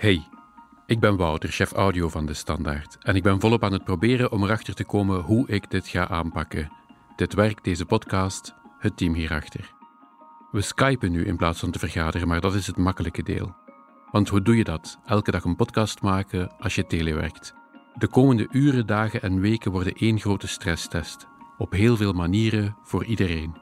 Hey, 0.00 0.28
ik 0.86 1.00
ben 1.00 1.16
Wouter, 1.16 1.48
chef 1.48 1.72
audio 1.72 2.08
van 2.08 2.26
De 2.26 2.34
Standaard. 2.34 2.96
En 3.00 3.16
ik 3.16 3.22
ben 3.22 3.40
volop 3.40 3.64
aan 3.64 3.72
het 3.72 3.84
proberen 3.84 4.32
om 4.32 4.44
erachter 4.44 4.74
te 4.74 4.84
komen 4.84 5.20
hoe 5.20 5.48
ik 5.48 5.70
dit 5.70 5.88
ga 5.88 6.08
aanpakken. 6.08 6.72
Dit 7.16 7.34
werk, 7.34 7.64
deze 7.64 7.84
podcast, 7.84 8.54
het 8.78 8.96
team 8.96 9.14
hierachter. 9.14 9.72
We 10.50 10.60
skypen 10.60 11.12
nu 11.12 11.24
in 11.24 11.36
plaats 11.36 11.60
van 11.60 11.70
te 11.70 11.78
vergaderen, 11.78 12.28
maar 12.28 12.40
dat 12.40 12.54
is 12.54 12.66
het 12.66 12.76
makkelijke 12.76 13.22
deel. 13.22 13.54
Want 14.10 14.28
hoe 14.28 14.42
doe 14.42 14.56
je 14.56 14.64
dat? 14.64 14.98
Elke 15.04 15.30
dag 15.30 15.44
een 15.44 15.56
podcast 15.56 16.02
maken 16.02 16.52
als 16.58 16.74
je 16.74 16.86
telewerkt. 16.86 17.54
De 17.94 18.08
komende 18.08 18.46
uren, 18.50 18.86
dagen 18.86 19.22
en 19.22 19.40
weken 19.40 19.70
worden 19.70 19.94
één 19.94 20.20
grote 20.20 20.48
stresstest. 20.48 21.26
Op 21.58 21.72
heel 21.72 21.96
veel 21.96 22.12
manieren 22.12 22.76
voor 22.82 23.04
iedereen. 23.04 23.56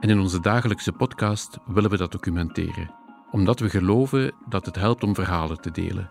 En 0.00 0.08
in 0.08 0.20
onze 0.20 0.40
dagelijkse 0.40 0.92
podcast 0.92 1.58
willen 1.66 1.90
we 1.90 1.96
dat 1.96 2.12
documenteren. 2.12 3.04
Omdat 3.36 3.60
we 3.60 3.70
geloven 3.70 4.32
dat 4.48 4.66
het 4.66 4.76
helpt 4.76 5.02
om 5.02 5.14
verhalen 5.14 5.60
te 5.60 5.70
delen. 5.70 6.10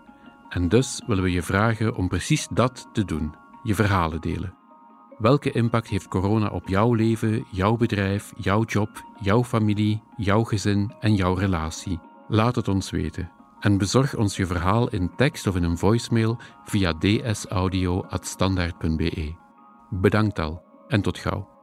En 0.49 0.69
dus 0.69 1.01
willen 1.07 1.23
we 1.23 1.31
je 1.31 1.41
vragen 1.41 1.95
om 1.95 2.07
precies 2.07 2.47
dat 2.51 2.89
te 2.93 3.05
doen: 3.05 3.35
je 3.63 3.75
verhalen 3.75 4.21
delen. 4.21 4.53
Welke 5.17 5.51
impact 5.51 5.87
heeft 5.87 6.07
corona 6.07 6.47
op 6.47 6.67
jouw 6.67 6.93
leven, 6.93 7.45
jouw 7.51 7.77
bedrijf, 7.77 8.33
jouw 8.37 8.63
job, 8.63 8.89
jouw 9.21 9.43
familie, 9.43 10.01
jouw 10.17 10.43
gezin 10.43 10.93
en 10.99 11.15
jouw 11.15 11.33
relatie? 11.33 11.99
Laat 12.27 12.55
het 12.55 12.67
ons 12.67 12.89
weten. 12.89 13.31
En 13.59 13.77
bezorg 13.77 14.15
ons 14.15 14.35
je 14.35 14.45
verhaal 14.45 14.89
in 14.89 15.15
tekst 15.15 15.47
of 15.47 15.55
in 15.55 15.63
een 15.63 15.77
voicemail 15.77 16.37
via 16.63 16.93
dsaudio.standaard.be. 16.93 19.35
Bedankt 19.89 20.39
al 20.39 20.63
en 20.87 21.01
tot 21.01 21.17
gauw. 21.17 21.54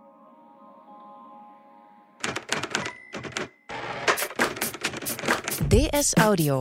DS 5.73 6.15
Audio. 6.15 6.59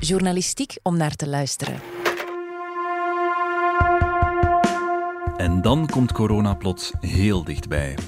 Journalistiek 0.00 0.76
om 0.82 0.96
naar 0.96 1.14
te 1.16 1.28
luisteren. 1.28 1.80
En 5.36 5.62
dan 5.62 5.86
komt 5.86 6.12
corona 6.12 6.54
plots 6.54 6.92
heel 7.00 7.44
dichtbij. 7.44 7.98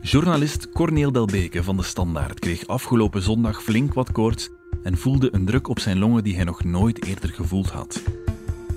Journalist 0.00 0.68
Corneel 0.68 1.12
Delbeke 1.12 1.62
van 1.62 1.76
de 1.76 1.82
Standaard 1.82 2.38
kreeg 2.38 2.66
afgelopen 2.66 3.22
zondag 3.22 3.62
flink 3.62 3.94
wat 3.94 4.12
koorts 4.12 4.48
en 4.82 4.98
voelde 4.98 5.28
een 5.34 5.44
druk 5.44 5.68
op 5.68 5.78
zijn 5.78 5.98
longen 5.98 6.24
die 6.24 6.34
hij 6.34 6.44
nog 6.44 6.64
nooit 6.64 7.04
eerder 7.04 7.28
gevoeld 7.28 7.70
had. 7.70 8.02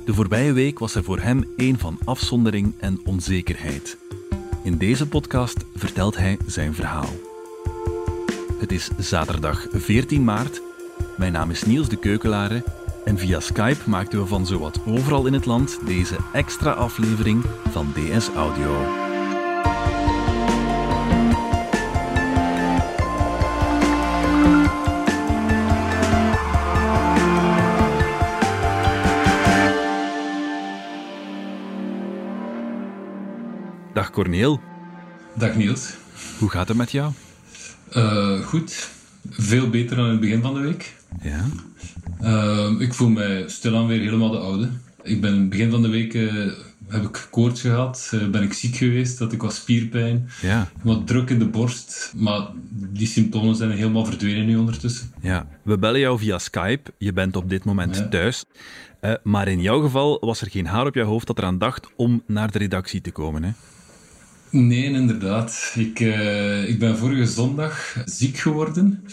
De 0.05 0.13
voorbije 0.13 0.53
week 0.53 0.79
was 0.79 0.95
er 0.95 1.03
voor 1.03 1.19
hem 1.19 1.53
een 1.57 1.79
van 1.79 1.99
afzondering 2.03 2.73
en 2.79 3.01
onzekerheid. 3.05 3.97
In 4.63 4.77
deze 4.77 5.07
podcast 5.07 5.57
vertelt 5.75 6.17
hij 6.17 6.37
zijn 6.45 6.73
verhaal. 6.73 7.30
Het 8.61 8.71
is 8.71 8.89
zaterdag 8.97 9.67
14 9.71 10.23
maart. 10.23 10.61
Mijn 11.17 11.31
naam 11.31 11.49
is 11.49 11.63
Niels 11.63 11.89
de 11.89 11.95
Keukelare 11.97 12.63
en 13.05 13.17
via 13.17 13.39
Skype 13.39 13.89
maakten 13.89 14.19
we 14.19 14.25
van 14.25 14.45
zowat 14.45 14.79
overal 14.85 15.25
in 15.25 15.33
het 15.33 15.45
land 15.45 15.79
deze 15.85 16.17
extra 16.33 16.71
aflevering 16.71 17.43
van 17.69 17.93
DS 17.93 18.29
Audio. 18.35 18.99
Dag 33.93 34.11
Corneel, 34.11 34.59
Dag 35.33 35.55
Niels. 35.55 35.97
hoe 36.39 36.49
gaat 36.49 36.67
het 36.67 36.77
met 36.77 36.91
jou? 36.91 37.11
Eh, 37.91 38.39
goed. 38.41 38.89
Veel 39.29 39.69
beter 39.69 39.95
dan 39.95 40.05
in 40.05 40.11
het 40.11 40.19
begin 40.19 40.41
van 40.41 40.53
de 40.53 40.59
week. 40.59 40.93
Ja. 41.21 41.45
Eh, 42.19 42.71
ik 42.79 42.93
voel 42.93 43.09
mij 43.09 43.43
stilaan 43.47 43.87
weer 43.87 43.99
helemaal 43.99 44.31
de 44.31 44.37
oude. 44.37 44.69
Ik 45.03 45.21
ben 45.21 45.33
in 45.33 45.39
het 45.39 45.49
begin 45.49 45.71
van 45.71 45.81
de 45.81 45.87
week 45.89 46.13
eh, 46.13 46.33
heb 46.87 47.03
ik 47.03 47.27
koorts 47.31 47.61
gehad, 47.61 48.09
eh, 48.13 48.27
ben 48.27 48.43
ik 48.43 48.53
ziek 48.53 48.75
geweest, 48.75 49.19
had 49.19 49.31
ik 49.33 49.41
wat 49.41 49.53
spierpijn, 49.53 50.29
Ja, 50.41 50.69
wat 50.83 51.07
druk 51.07 51.29
in 51.29 51.39
de 51.39 51.45
borst. 51.47 52.13
Maar 52.15 52.47
die 52.69 53.07
symptomen 53.07 53.55
zijn 53.55 53.71
helemaal 53.71 54.05
verdwenen 54.05 54.45
nu 54.45 54.57
ondertussen. 54.57 55.11
ja. 55.21 55.47
We 55.63 55.77
bellen 55.77 55.99
jou 55.99 56.19
via 56.19 56.37
Skype. 56.39 56.91
Je 56.97 57.13
bent 57.13 57.35
op 57.35 57.49
dit 57.49 57.63
moment 57.63 57.95
Ja. 57.97 58.07
thuis. 58.07 58.43
Maar 59.23 59.47
in 59.47 59.61
jouw 59.61 59.81
geval 59.81 60.17
was 60.19 60.41
er 60.41 60.49
geen 60.49 60.65
haar 60.65 60.85
op 60.85 60.95
jouw 60.95 61.05
hoofd 61.05 61.27
dat 61.27 61.37
eraan 61.37 61.57
dacht 61.57 61.87
om 61.95 62.23
naar 62.27 62.51
de 62.51 62.57
redactie 62.57 63.01
te 63.01 63.11
komen. 63.11 63.43
Hè? 63.43 63.51
Nee, 64.51 64.83
inderdaad. 64.83 65.73
Ik, 65.75 65.99
eh, 65.99 66.69
ik 66.69 66.79
ben 66.79 66.97
vorige 66.97 67.25
zondag 67.25 67.95
ziek 68.05 68.37
geworden. 68.37 69.03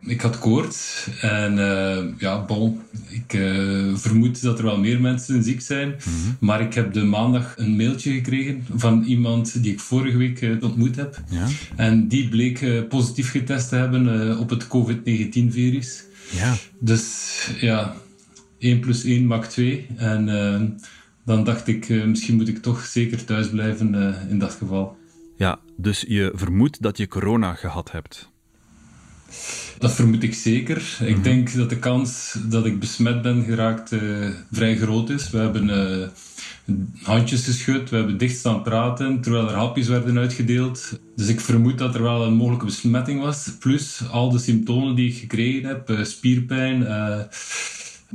Ik 0.00 0.20
had 0.20 0.38
koorts 0.38 1.06
en 1.20 1.58
eh, 1.58 2.04
ja, 2.18 2.44
bon, 2.44 2.80
ik 3.08 3.34
eh, 3.34 3.94
vermoed 3.94 4.42
dat 4.42 4.58
er 4.58 4.64
wel 4.64 4.78
meer 4.78 5.00
mensen 5.00 5.42
ziek 5.42 5.60
zijn. 5.60 5.94
Maar 6.40 6.60
ik 6.60 6.74
heb 6.74 6.92
de 6.92 7.04
maandag 7.04 7.54
een 7.56 7.76
mailtje 7.76 8.12
gekregen 8.12 8.66
van 8.74 9.02
iemand 9.02 9.62
die 9.62 9.72
ik 9.72 9.80
vorige 9.80 10.16
week 10.16 10.56
ontmoet 10.60 10.96
heb. 10.96 11.20
Ja. 11.30 11.48
En 11.76 12.08
die 12.08 12.28
bleek 12.28 12.88
positief 12.88 13.30
getest 13.30 13.68
te 13.68 13.76
hebben 13.76 14.38
op 14.38 14.50
het 14.50 14.66
COVID-19-virus. 14.66 16.04
Ja. 16.30 16.54
Dus 16.78 17.30
ja, 17.60 17.96
1 18.58 18.80
plus 18.80 19.04
1 19.04 19.26
maakt 19.26 19.50
2. 19.50 19.86
En 19.96 20.28
dan 21.24 21.44
dacht 21.44 21.68
ik, 21.68 21.88
eh, 21.88 22.04
misschien 22.04 22.36
moet 22.36 22.48
ik 22.48 22.62
toch 22.62 22.84
zeker 22.84 23.24
thuis 23.24 23.50
blijven 23.50 23.94
eh, 23.94 24.30
in 24.30 24.38
dat 24.38 24.52
geval. 24.52 24.96
ja, 25.36 25.58
dus 25.76 26.04
je 26.08 26.32
vermoedt 26.34 26.82
dat 26.82 26.96
je 26.96 27.08
corona 27.08 27.54
gehad 27.54 27.90
hebt. 27.90 28.32
Dat 29.78 29.92
vermoed 29.92 30.22
ik 30.22 30.34
zeker. 30.34 30.98
Ik 31.00 31.24
denk 31.24 31.54
dat 31.54 31.68
de 31.68 31.78
kans 31.78 32.36
dat 32.48 32.66
ik 32.66 32.80
besmet 32.80 33.22
ben 33.22 33.44
geraakt 33.44 33.92
eh, 33.92 34.28
vrij 34.52 34.76
groot 34.76 35.10
is. 35.10 35.30
We 35.30 35.38
hebben 35.38 36.12
handjes 37.02 37.44
geschud, 37.44 37.90
we 37.90 37.96
hebben 37.96 38.18
dicht 38.18 38.36
staan 38.36 38.62
praten 38.62 39.20
terwijl 39.20 39.48
er 39.48 39.54
hapjes 39.54 39.88
werden 39.88 40.18
uitgedeeld. 40.18 41.00
Dus 41.16 41.28
ik 41.28 41.40
vermoed 41.40 41.78
dat 41.78 41.94
er 41.94 42.02
wel 42.02 42.24
een 42.24 42.34
mogelijke 42.34 42.64
besmetting 42.64 43.20
was. 43.20 43.50
Plus 43.58 44.08
al 44.10 44.30
de 44.30 44.38
symptomen 44.38 44.94
die 44.94 45.08
ik 45.08 45.18
gekregen 45.18 45.68
heb: 45.68 45.98
spierpijn, 46.02 46.86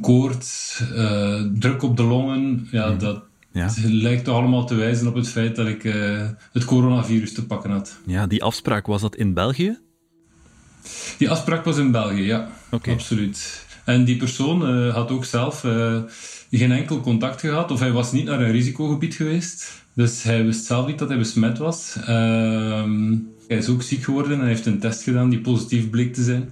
koorts, 0.02 0.82
eh, 0.96 1.42
druk 1.54 1.84
op 1.84 1.98
de 1.98 2.04
longen. 2.04 2.68
Ja, 2.72 2.92
dat 2.92 3.24
Ja. 3.52 3.66
het 3.66 3.84
lijkt 3.84 4.24
toch 4.24 4.36
allemaal 4.36 4.66
te 4.66 4.76
wijzen 4.76 5.08
op 5.08 5.16
het 5.16 5.30
feit 5.30 5.56
dat 5.56 5.68
ik 5.68 5.84
eh, 5.84 6.28
het 6.52 6.66
coronavirus 6.66 7.34
te 7.34 7.46
pakken 7.46 7.72
had. 7.72 7.98
Ja, 8.06 8.28
die 8.28 8.44
afspraak, 8.44 8.86
was 8.88 9.02
dat 9.02 9.16
in 9.16 9.34
België? 9.34 9.78
Die 11.18 11.30
afspraak 11.30 11.66
was 11.66 11.78
in 11.78 11.92
België, 11.92 12.22
ja. 12.26 12.50
Absoluut. 12.70 13.66
En 13.86 14.04
die 14.06 14.18
persoon 14.18 14.68
eh, 14.68 14.94
had 14.94 15.12
ook 15.12 15.26
zelf 15.26 15.60
geen 16.52 16.72
enkel 16.72 17.02
contact 17.02 17.40
gehad, 17.40 17.72
of 17.72 17.80
hij 17.80 17.92
was 17.92 18.12
niet 18.12 18.26
naar 18.26 18.42
een 18.42 18.52
risicogebied 18.52 19.16
geweest. 19.16 19.72
Dus 19.94 20.24
hij 20.24 20.46
wist 20.46 20.66
zelf 20.66 20.88
niet 20.88 21.00
dat 21.00 21.10
hij 21.10 21.18
besmet 21.18 21.58
was. 21.58 21.96
Ehm, 22.06 23.16
hij 23.48 23.58
is 23.58 23.70
ook 23.70 23.82
ziek 23.82 24.04
geworden 24.04 24.40
en 24.42 24.48
heeft 24.48 24.66
een 24.66 24.80
test 24.80 25.04
gedaan 25.04 25.30
die 25.30 25.40
positief 25.42 25.90
bleek 25.90 26.14
te 26.14 26.24
zijn. 26.24 26.50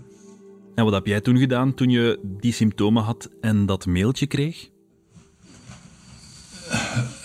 En 0.77 0.83
wat 0.83 0.93
heb 0.93 1.05
jij 1.05 1.21
toen 1.21 1.37
gedaan 1.37 1.73
toen 1.73 1.89
je 1.89 2.19
die 2.23 2.53
symptomen 2.53 3.03
had 3.03 3.29
en 3.41 3.65
dat 3.65 3.85
mailtje 3.85 4.27
kreeg? 4.27 4.69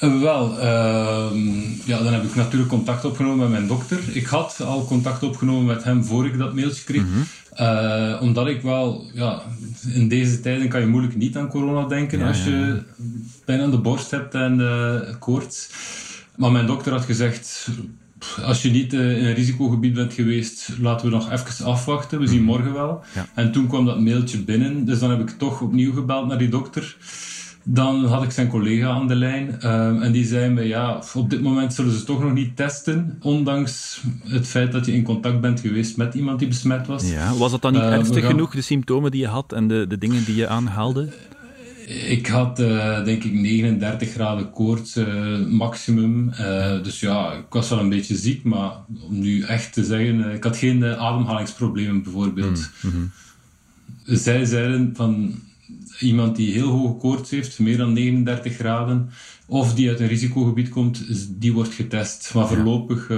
Eh, 0.01 0.21
wel, 0.21 0.59
ehm, 0.59 1.37
ja, 1.85 2.03
dan 2.03 2.13
heb 2.13 2.23
ik 2.25 2.35
natuurlijk 2.35 2.71
contact 2.71 3.05
opgenomen 3.05 3.39
met 3.39 3.51
mijn 3.51 3.67
dokter. 3.67 3.99
Ik 4.13 4.27
had 4.27 4.61
al 4.61 4.85
contact 4.85 5.23
opgenomen 5.23 5.65
met 5.65 5.85
hem 5.85 6.05
voor 6.05 6.27
ik 6.27 6.39
dat 6.39 6.55
mailtje 6.55 6.85
kreeg. 6.85 7.03
Eh, 7.53 8.19
omdat 8.21 8.47
ik 8.47 8.63
wel, 8.63 9.07
ja, 9.15 9.43
in 9.95 10.09
deze 10.09 10.41
tijden 10.41 10.69
kan 10.69 10.81
je 10.81 10.87
moeilijk 10.87 11.17
niet 11.17 11.37
aan 11.37 11.49
corona 11.49 11.89
denken 11.89 12.19
Ja, 12.19 12.29
als 12.29 12.45
ja, 12.45 12.51
je 12.51 12.83
pijn 13.45 13.61
aan 13.61 13.71
de 13.71 13.79
borst 13.79 14.11
hebt 14.11 14.35
en 14.35 14.61
eh, 14.61 15.15
koorts. 15.19 15.71
Maar 16.37 16.53
mijn 16.53 16.67
dokter 16.67 16.93
had 16.93 17.05
gezegd, 17.05 17.69
als 18.45 18.63
je 18.63 18.71
niet 18.71 18.93
eh, 18.95 19.19
in 19.19 19.25
een 19.25 19.35
risicogebied 19.35 19.95
bent 19.95 20.13
geweest, 20.13 20.69
laten 20.81 21.07
we 21.07 21.13
nog 21.13 21.31
even 21.33 21.65
afwachten. 21.67 22.21
We 22.21 22.27
zien 22.27 22.43
morgen 22.43 22.73
wel. 22.73 23.01
Ja. 23.15 23.27
En 23.35 23.53
toen 23.53 23.67
kwam 23.67 23.85
dat 23.87 24.01
mailtje 24.01 24.39
binnen, 24.39 24.85
dus 24.85 24.99
dan 24.99 25.11
heb 25.11 25.21
ik 25.21 25.31
toch 25.39 25.61
opnieuw 25.61 25.93
gebeld 25.93 26.27
naar 26.29 26.39
die 26.39 26.49
dokter. 26.49 26.97
Dan 27.65 28.05
had 28.05 28.23
ik 28.23 28.31
zijn 28.31 28.49
collega 28.49 28.89
aan 28.89 29.09
de 29.09 29.15
lijn 29.15 29.61
ehm, 29.61 30.03
en 30.03 30.13
die 30.13 30.25
zei 30.25 30.51
me, 30.51 30.63
ja, 30.63 31.03
op 31.15 31.31
dit 31.31 31.43
moment 31.43 31.75
zullen 31.75 31.93
ze 31.99 32.05
toch 32.05 32.23
nog 32.23 32.33
niet 32.33 32.57
testen, 32.57 33.19
ondanks 33.21 34.03
het 34.27 34.47
feit 34.47 34.73
dat 34.73 34.87
je 34.87 34.93
in 34.93 35.03
contact 35.03 35.41
bent 35.41 35.61
geweest 35.61 35.97
met 35.97 36.15
iemand 36.15 36.39
die 36.39 36.49
besmet 36.49 36.87
was. 36.87 37.11
Ja, 37.11 37.35
was 37.35 37.51
dat 37.51 37.63
dan 37.63 37.73
niet 37.73 37.83
Eh, 37.83 37.93
ernstig 37.93 38.21
gaan- 38.23 38.31
genoeg, 38.31 38.55
de 38.55 38.61
symptomen 38.61 39.11
die 39.11 39.21
je 39.21 39.27
had 39.27 39.53
en 39.53 39.69
de, 39.69 39.87
de 39.89 39.99
dingen 39.99 40.25
die 40.25 40.35
je 40.37 40.49
aanhaalde? 40.49 41.09
Ik 41.93 42.27
had 42.27 42.61
eh, 42.61 43.05
denk 43.05 43.25
ik 43.25 43.33
39 43.33 44.11
graden 44.11 44.51
koorts 44.51 44.97
eh, 44.97 45.47
maximum. 45.47 46.31
Eh, 46.31 46.83
dus 46.83 47.01
ja, 47.01 47.33
ik 47.33 47.45
was 47.51 47.69
wel 47.69 47.79
een 47.79 47.89
beetje 47.89 48.17
ziek, 48.17 48.45
maar 48.45 48.73
om 49.01 49.19
nu 49.19 49.43
echt 49.43 49.73
te 49.73 49.85
zeggen, 49.85 50.35
ik 50.35 50.45
had 50.45 50.57
geen 50.57 50.85
ademhalingsproblemen 50.85 52.03
bijvoorbeeld. 52.03 52.71
Zij 54.05 54.45
zeiden 54.45 54.93
van 54.97 55.35
iemand 56.01 56.37
die 56.37 56.53
heel 56.53 56.69
hoge 56.69 56.97
koorts 56.97 57.31
heeft, 57.31 57.59
meer 57.59 57.77
dan 57.77 57.93
39 57.93 58.55
graden, 58.55 59.11
of 59.47 59.75
die 59.75 59.89
uit 59.89 60.01
een 60.01 60.07
risicogebied 60.07 60.69
komt, 60.69 61.05
die 61.41 61.53
wordt 61.53 61.75
getest. 61.75 62.35
Maar 62.35 62.49
voorlopig 62.49 63.11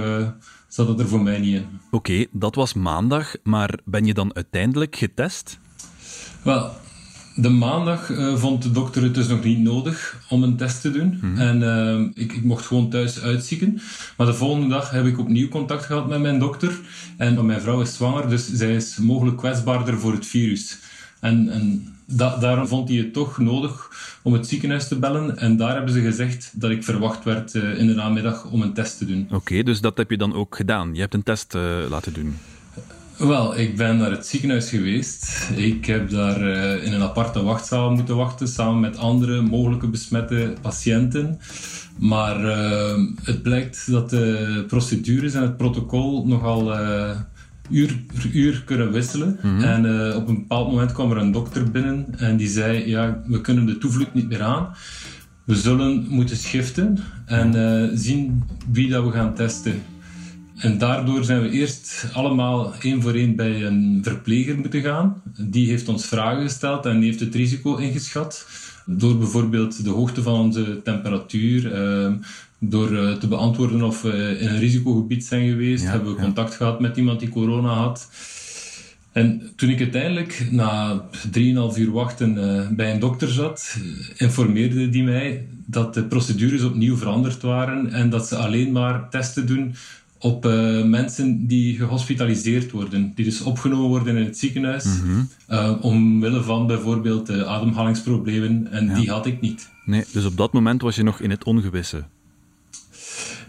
zat 0.67 0.87
het 0.87 0.99
er 0.99 1.07
voor 1.07 1.21
mij 1.21 1.39
niet 1.39 1.55
in. 1.55 1.65
Oké, 1.91 2.25
dat 2.31 2.55
was 2.55 2.73
maandag, 2.73 3.35
maar 3.43 3.79
ben 3.85 4.05
je 4.05 4.13
dan 4.13 4.35
uiteindelijk 4.35 4.95
getest? 4.95 5.59
Wel, 6.43 6.71
De 7.35 7.49
maandag 7.49 8.09
uh, 8.09 8.35
vond 8.35 8.63
de 8.63 8.71
dokter 8.71 9.03
het 9.03 9.13
dus 9.13 9.27
nog 9.27 9.43
niet 9.43 9.59
nodig 9.59 10.19
om 10.29 10.43
een 10.43 10.57
test 10.57 10.81
te 10.81 10.91
doen. 10.91 11.19
Mhm. 11.21 11.37
En 11.37 11.61
uh, 11.61 12.23
ik, 12.23 12.33
ik, 12.33 12.43
mocht 12.43 12.65
gewoon 12.65 12.89
thuis 12.89 13.21
uitzieken. 13.21 13.81
Maar 14.17 14.27
de 14.27 14.33
volgende 14.33 14.67
dag 14.67 14.89
heb 14.89 15.05
ik 15.05 15.19
opnieuw 15.19 15.47
contact 15.47 15.85
gehad 15.85 16.07
met 16.07 16.21
mijn 16.21 16.39
dokter. 16.39 16.79
En 17.17 17.45
mijn 17.45 17.61
vrouw 17.61 17.81
is 17.81 17.93
zwanger, 17.93 18.29
dus 18.29 18.51
zij 18.53 18.75
is 18.75 18.97
mogelijk 18.97 19.37
kwetsbaarder 19.37 19.99
voor 19.99 20.11
het 20.11 20.25
virus. 20.25 20.77
En, 21.19 21.49
en 21.49 21.87
da 22.05 22.37
daarom 22.37 22.67
vond 22.67 22.89
hij 22.89 22.97
het 22.97 23.13
toch 23.13 23.37
nodig 23.37 23.89
om 24.23 24.33
het 24.33 24.47
ziekenhuis 24.47 24.87
te 24.87 24.99
bellen. 24.99 25.37
En 25.37 25.57
daar 25.57 25.75
hebben 25.75 25.93
ze 25.93 26.01
gezegd 26.01 26.51
dat 26.53 26.71
ik 26.71 26.83
verwacht 26.83 27.23
werd 27.23 27.53
uh, 27.53 27.79
in 27.79 27.87
de 27.87 27.93
namiddag 27.93 28.45
om 28.45 28.61
een 28.61 28.73
test 28.73 28.97
te 28.97 29.05
doen. 29.05 29.27
Oké, 29.31 29.63
dus 29.63 29.81
dat 29.81 29.97
heb 29.97 30.09
je 30.09 30.17
dan 30.17 30.33
ook 30.33 30.55
gedaan. 30.55 30.93
Je 30.93 30.99
hebt 30.99 31.13
een 31.13 31.23
test 31.23 31.53
laten 31.89 32.13
doen. 32.13 32.35
Wel, 33.17 33.57
ik 33.57 33.75
ben 33.77 33.97
naar 33.97 34.11
het 34.11 34.27
ziekenhuis 34.27 34.69
geweest. 34.69 35.49
Ik 35.55 35.85
heb 35.85 36.09
daar 36.09 36.41
uh, 36.41 36.85
in 36.85 36.93
een 36.93 37.01
aparte 37.01 37.43
wachtzaal 37.43 37.91
moeten 37.91 38.15
wachten 38.15 38.47
samen 38.47 38.79
met 38.79 38.97
andere 38.97 39.41
mogelijke 39.41 39.87
besmette 39.87 40.53
patiënten. 40.61 41.39
Maar 41.99 42.45
uh, 42.45 42.93
het 43.23 43.43
blijkt 43.43 43.91
dat 43.91 44.09
de 44.09 44.63
procedures 44.67 45.33
en 45.33 45.41
het 45.41 45.57
protocol 45.57 46.27
nogal 46.27 46.79
uh, 46.79 47.09
uur 47.69 47.99
per 48.13 48.29
uur 48.33 48.63
kunnen 48.65 48.91
wisselen. 48.91 49.39
Mm 49.41 49.57
-hmm. 49.57 49.63
En 49.63 50.15
op 50.15 50.27
een 50.27 50.35
bepaald 50.35 50.71
moment 50.71 50.91
kwam 50.91 51.11
er 51.11 51.17
een 51.17 51.31
dokter 51.31 51.71
binnen 51.71 52.05
en 52.17 52.37
die 52.37 52.47
zei: 52.47 52.89
Ja, 52.89 53.23
we 53.27 53.41
kunnen 53.41 53.65
de 53.65 53.77
toevlucht 53.77 54.13
niet 54.13 54.27
meer 54.29 54.41
aan. 54.41 54.69
We 55.43 55.55
zullen 55.55 56.05
moeten 56.09 56.37
schiften 56.37 56.97
en 57.25 57.91
zien 57.97 58.43
wie 58.71 58.89
dat 58.89 59.03
we 59.03 59.11
gaan 59.11 59.33
testen. 59.33 59.81
En 60.57 60.77
daardoor 60.77 61.23
zijn 61.23 61.41
we 61.41 61.49
eerst 61.49 62.07
allemaal 62.13 62.73
één 62.81 63.01
voor 63.01 63.13
één 63.13 63.35
bij 63.35 63.63
een 63.63 63.99
verpleger 64.03 64.57
moeten 64.57 64.81
gaan. 64.81 65.21
Die 65.37 65.69
heeft 65.69 65.87
ons 65.87 66.05
vragen 66.05 66.43
gesteld 66.43 66.85
en 66.85 66.99
die 66.99 67.09
heeft 67.09 67.19
het 67.19 67.35
risico 67.35 67.75
ingeschat. 67.75 68.47
Door 68.85 69.17
bijvoorbeeld 69.17 69.83
de 69.83 69.89
hoogte 69.89 70.21
van 70.21 70.39
onze 70.39 70.81
temperatuur, 70.83 71.73
eh, 71.73 72.11
door 72.59 72.97
eh, 72.97 73.13
te 73.13 73.27
beantwoorden 73.27 73.83
of 73.83 74.01
we 74.01 74.37
in 74.39 74.47
een 74.47 74.59
risicogebied 74.59 75.25
zijn 75.25 75.49
geweest, 75.49 75.83
ja, 75.83 75.89
hebben 75.89 76.15
we 76.15 76.21
contact 76.21 76.51
ja. 76.51 76.55
gehad 76.55 76.79
met 76.79 76.97
iemand 76.97 77.19
die 77.19 77.29
corona 77.29 77.73
had. 77.73 78.09
En 79.11 79.51
toen 79.55 79.69
ik 79.69 79.79
uiteindelijk 79.79 80.47
na 80.51 81.05
3,5 81.31 81.77
uur 81.77 81.91
wachten 81.91 82.37
uh, 82.37 82.67
bij 82.69 82.93
een 82.93 82.99
dokter 82.99 83.27
zat, 83.27 83.77
informeerde 84.15 84.89
die 84.89 85.03
mij 85.03 85.47
dat 85.65 85.93
de 85.93 86.03
procedures 86.03 86.63
opnieuw 86.63 86.97
veranderd 86.97 87.41
waren 87.41 87.91
en 87.91 88.09
dat 88.09 88.27
ze 88.27 88.35
alleen 88.35 88.71
maar 88.71 89.09
testen 89.09 89.47
doen 89.47 89.75
op 90.19 90.45
uh, 90.45 90.83
mensen 90.83 91.47
die 91.47 91.75
gehospitaliseerd 91.75 92.71
worden, 92.71 93.11
die 93.15 93.25
dus 93.25 93.41
opgenomen 93.41 93.87
worden 93.87 94.17
in 94.17 94.25
het 94.25 94.37
ziekenhuis, 94.37 94.85
mm 94.85 95.01
-hmm. 95.01 95.29
uh, 95.49 95.71
omwille 95.81 96.43
van 96.43 96.67
bijvoorbeeld 96.67 97.29
uh, 97.29 97.41
ademhalingsproblemen, 97.41 98.71
en 98.71 98.85
ja. 98.85 98.93
die 98.93 99.09
had 99.09 99.25
ik 99.25 99.41
niet. 99.41 99.69
Nee, 99.85 100.03
dus 100.11 100.25
op 100.25 100.37
dat 100.37 100.53
moment 100.53 100.81
was 100.81 100.95
je 100.95 101.03
nog 101.03 101.19
in 101.19 101.29
het 101.29 101.43
ongewisse? 101.43 102.03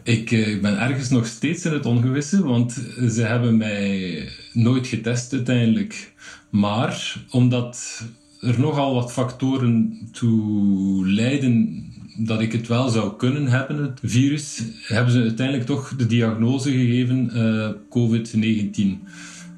Ik, 0.03 0.31
ik 0.31 0.63
ben 0.63 0.81
ergens 0.81 1.09
nog 1.09 1.27
steeds 1.27 1.65
in 1.65 1.73
het 1.73 1.87
ongewisse, 1.87 2.45
want 2.45 2.73
ze 3.09 3.23
hebben 3.23 3.57
mij 3.57 4.29
nooit 4.53 4.87
getest 4.87 5.33
uiteindelijk. 5.33 6.15
Maar 6.51 7.25
omdat 7.31 8.03
er 8.41 8.61
nogal 8.61 8.95
wat 8.95 9.13
factoren 9.13 9.99
toe 10.13 11.07
leiden 11.07 11.85
dat 12.19 12.41
ik 12.41 12.53
het 12.53 12.69
wel 12.69 12.89
zou 12.89 13.17
kunnen 13.17 13.47
hebben, 13.47 13.83
het 13.83 14.01
virus, 14.03 14.63
hebben 14.83 15.13
ze 15.13 15.21
uiteindelijk 15.21 15.67
toch 15.67 15.97
de 15.97 16.07
diagnose 16.07 16.71
gegeven 16.71 17.31
uh, 17.35 17.69
COVID-19. 17.89 19.09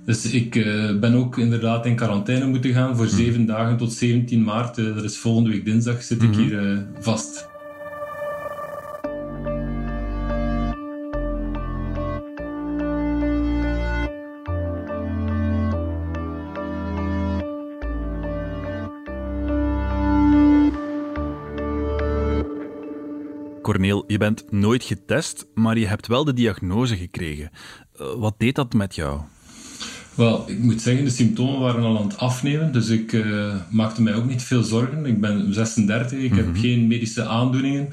Dus 0.04 0.30
ik 0.30 0.54
uh, 0.54 0.98
ben 0.98 1.14
ook 1.14 1.38
inderdaad 1.38 1.86
in 1.86 1.96
quarantaine 1.96 2.46
moeten 2.46 2.72
gaan 2.72 2.96
voor 2.96 3.04
mm. 3.04 3.10
zeven 3.10 3.46
dagen 3.46 3.76
tot 3.76 3.92
17 3.92 4.42
maart. 4.42 4.78
Uh, 4.78 4.94
dat 4.94 5.04
is 5.04 5.16
volgende 5.16 5.50
week 5.50 5.64
dinsdag 5.64 6.02
zit 6.02 6.22
mm 6.22 6.32
-hmm. 6.32 6.40
ik 6.40 6.50
mhm. 6.50 6.58
hier 6.58 6.86
vast. 7.00 7.48
Je 24.06 24.18
bent 24.18 24.44
nooit 24.50 24.84
getest, 24.84 25.46
maar 25.54 25.78
je 25.78 25.86
hebt 25.86 26.06
wel 26.06 26.24
de 26.24 26.32
diagnose 26.32 26.96
gekregen. 26.96 27.50
Uh, 28.00 28.06
wat 28.16 28.34
deed 28.38 28.54
dat 28.54 28.72
met 28.72 28.94
jou? 28.94 29.20
Wel, 30.14 30.50
ik 30.50 30.58
moet 30.58 30.82
zeggen, 30.82 31.04
de 31.04 31.10
symptomen 31.10 31.60
waren 31.60 31.82
al 31.82 31.98
aan 31.98 32.08
het 32.08 32.18
afnemen, 32.18 32.72
dus 32.72 32.88
ik 32.88 33.12
uh, 33.12 33.54
maakte 33.70 34.02
mij 34.02 34.14
ook 34.14 34.26
niet 34.26 34.42
veel 34.42 34.62
zorgen. 34.62 35.06
Ik 35.06 35.20
ben 35.20 35.54
36, 35.54 36.18
ik 36.18 36.22
mm 36.22 36.28
-hmm. 36.28 36.36
heb 36.36 36.46
mhm. 36.46 36.60
geen 36.60 36.86
medische 36.86 37.24
aandoeningen. 37.24 37.88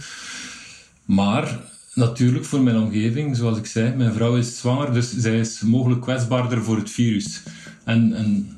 Maar 1.05 1.59
natuurlijk 1.93 2.45
voor 2.45 2.61
mijn 2.61 2.77
omgeving, 2.77 3.35
zoals 3.35 3.57
ik 3.57 3.65
zei, 3.65 3.95
mijn 3.95 4.13
vrouw 4.13 4.35
is 4.35 4.57
zwanger, 4.59 4.93
dus 4.93 5.17
zij 5.17 5.39
is 5.39 5.61
mogelijk 5.61 6.01
kwetsbaarder 6.01 6.63
voor 6.63 6.77
het 6.77 6.89
virus. 6.89 7.43
En, 7.83 8.13
en 8.13 8.57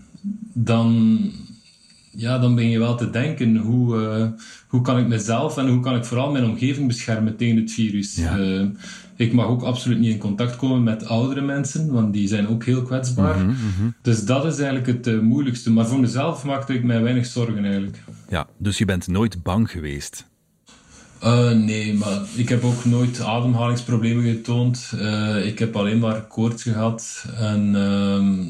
dan 0.54 1.32
ja, 2.18 2.40
dan 2.40 2.56
ben 2.56 2.70
je 2.70 2.80
wel 2.80 2.96
te 2.96 3.10
denken, 3.10 3.58
hoe, 3.58 3.96
uh, 3.96 4.28
hoe 4.68 4.82
kan 4.82 4.98
ik 4.98 5.08
mezelf 5.08 5.58
en 5.58 5.68
hoe 5.68 5.80
kan 5.80 5.96
ik 5.96 6.06
vooral 6.06 6.32
mijn 6.32 6.46
omgeving 6.46 6.88
beschermen 6.88 7.36
tegen 7.36 7.58
het 7.58 7.72
virus? 7.72 8.16
Ja. 8.16 8.38
Uh, 8.38 8.66
ik 9.16 9.34
mag 9.34 9.46
ook 9.46 9.62
absoluut 9.62 10.00
niet 10.00 10.12
in 10.12 10.18
contact 10.18 10.56
komen 10.56 10.84
met 10.84 11.06
oudere 11.06 11.42
mensen, 11.42 11.92
want 11.92 12.14
die 12.14 12.28
zijn 12.28 12.48
ook 12.48 12.64
heel 12.64 12.82
kwetsbaar. 12.82 13.38
Mm 13.40 13.56
-hmm. 13.78 13.94
Dus 14.02 14.26
dat 14.26 14.46
is 14.46 14.58
eigenlijk 14.58 14.88
het 14.88 15.08
uh, 15.08 15.20
moeilijkste. 15.20 15.72
Maar 15.72 15.88
voor 15.88 16.00
mezelf 16.00 16.44
maakte 16.44 16.74
ik 16.74 16.84
mij 16.84 17.02
weinig 17.02 17.26
zorgen 17.26 17.64
eigenlijk. 17.64 18.04
Ja, 18.30 18.48
dus 18.58 18.78
je 18.78 18.86
bent 18.86 19.08
nooit 19.08 19.44
bang 19.44 19.72
geweest? 19.72 20.26
nee, 21.54 21.94
maar 21.94 22.22
ik 22.36 22.50
heb 22.50 22.64
ook 22.64 22.86
nooit 22.86 23.22
ademhalingsproblemen 23.22 24.24
getoond. 24.24 24.94
ik 25.44 25.60
heb 25.60 25.76
alleen 25.76 26.00
maar 26.00 26.22
koorts 26.22 26.64
gehad 26.64 27.26
en 27.38 27.76
ehm, 27.76 28.44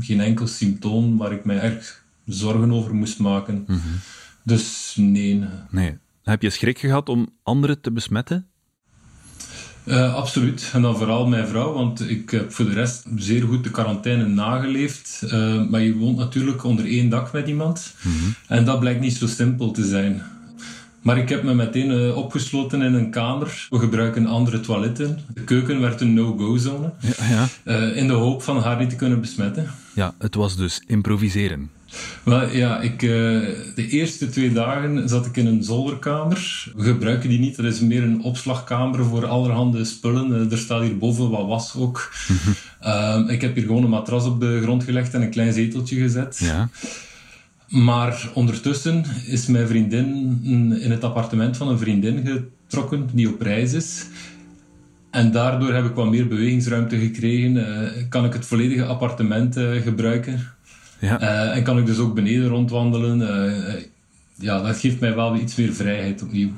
geen 0.00 0.20
enkel 0.20 0.46
symptoom 0.46 1.16
waar 1.16 1.32
ik 1.32 1.44
mij 1.44 1.60
erg 1.60 1.99
zorgen 2.32 2.72
over 2.72 2.94
moest 2.94 3.18
maken. 3.18 3.54
Mm 3.54 3.64
-hmm. 3.66 4.00
Dus 4.42 4.94
nee. 4.96 5.44
Nee. 5.70 5.98
Heb 6.22 6.42
je 6.42 6.50
schrik 6.50 6.78
gehad 6.78 7.08
om 7.08 7.28
anderen 7.42 7.80
te 7.80 7.92
besmetten? 7.92 8.50
Uh, 9.84 10.14
absoluut. 10.14 10.70
En 10.72 10.82
dan 10.82 10.96
vooral 10.96 11.26
mijn 11.26 11.46
vrouw, 11.46 11.72
want 11.72 12.10
ik 12.10 12.30
heb 12.30 12.52
voor 12.52 12.64
de 12.64 12.72
rest 12.72 13.06
zeer 13.16 13.42
goed 13.42 13.64
de 13.64 13.70
quarantaine 13.70 14.26
nageleefd. 14.26 15.20
Uh, 15.24 15.68
maar 15.68 15.80
je 15.80 15.96
woont 15.96 16.16
natuurlijk 16.16 16.64
onder 16.64 16.84
één 16.84 17.08
dak 17.08 17.32
met 17.32 17.48
iemand. 17.48 17.94
Mm 18.02 18.12
-hmm. 18.12 18.34
En 18.46 18.64
dat 18.64 18.80
blijkt 18.80 19.00
niet 19.00 19.16
zo 19.16 19.26
simpel 19.26 19.70
te 19.70 19.84
zijn. 19.84 20.22
Maar 21.02 21.18
ik 21.18 21.28
heb 21.28 21.42
me 21.42 21.54
meteen 21.54 21.90
uh, 21.90 22.16
opgesloten 22.16 22.82
in 22.82 22.94
een 22.94 23.10
kamer. 23.10 23.66
We 23.70 23.78
gebruiken 23.78 24.26
andere 24.26 24.60
toiletten. 24.60 25.18
De 25.34 25.44
keuken 25.44 25.80
werd 25.80 26.00
een 26.00 26.14
no-go-zone. 26.14 26.92
Ja, 27.00 27.48
ja. 27.64 27.78
in 27.78 28.06
de 28.06 28.12
hoop 28.12 28.42
van 28.42 28.58
haar 28.58 28.78
niet 28.78 28.90
te 28.90 28.96
kunnen 28.96 29.20
besmetten. 29.20 29.70
Ja, 29.94 30.14
het 30.18 30.34
was 30.34 30.56
dus 30.56 30.82
improviseren. 30.86 31.70
Wel, 32.22 32.48
ja, 32.48 32.80
ik, 32.80 33.02
uh, 33.02 33.10
de 33.74 33.88
eerste 33.88 34.28
twee 34.28 34.52
dagen 34.52 35.08
zat 35.08 35.26
ik 35.26 35.36
in 35.36 35.46
een 35.46 35.64
zolderkamer. 35.64 36.70
We 36.76 36.82
gebruiken 36.82 37.28
die 37.28 37.38
niet, 37.38 37.56
dat 37.56 37.64
is 37.64 37.80
meer 37.80 38.02
een 38.02 38.22
opslagkamer 38.22 39.04
voor 39.04 39.26
allerhande 39.26 39.84
spullen. 39.84 40.30
Uh, 40.30 40.52
er 40.52 40.58
staat 40.58 40.82
hier 40.82 40.98
boven 40.98 41.30
wat 41.30 41.46
was 41.46 41.74
ook. 41.76 42.12
uh, 42.82 43.20
ik 43.26 43.40
heb 43.40 43.54
hier 43.54 43.64
gewoon 43.64 43.84
een 43.84 43.90
matras 43.90 44.24
op 44.24 44.40
de 44.40 44.60
grond 44.62 44.84
gelegd 44.84 45.14
en 45.14 45.22
een 45.22 45.30
klein 45.30 45.52
zeteltje 45.52 45.96
gezet. 45.96 46.38
Ja. 46.42 46.68
Maar 47.68 48.30
ondertussen 48.34 49.04
is 49.26 49.46
mijn 49.46 49.66
vriendin 49.66 50.38
in 50.80 50.90
het 50.90 51.04
appartement 51.04 51.56
van 51.56 51.68
een 51.68 51.78
vriendin 51.78 52.26
getrokken 52.26 53.08
die 53.12 53.28
op 53.28 53.40
reis 53.40 53.72
is. 53.72 54.06
En 55.10 55.32
daardoor 55.32 55.72
heb 55.72 55.84
ik 55.84 55.94
wat 55.94 56.10
meer 56.10 56.28
bewegingsruimte 56.28 56.98
gekregen. 56.98 57.64
kan 58.08 58.24
ik 58.24 58.32
het 58.32 58.46
volledige 58.46 58.84
appartement 58.84 59.56
gebruiken. 59.82 60.40
Ja. 61.00 61.22
Uh, 61.22 61.56
en 61.56 61.62
kan 61.62 61.78
ik 61.78 61.86
dus 61.86 61.98
ook 61.98 62.14
beneden 62.14 62.48
rondwandelen. 62.48 63.20
Uh, 63.20 63.82
ja, 64.34 64.62
dat 64.62 64.78
geeft 64.78 65.00
mij 65.00 65.14
wel 65.14 65.36
iets 65.36 65.56
meer 65.56 65.72
vrijheid 65.72 66.22
opnieuw. 66.22 66.50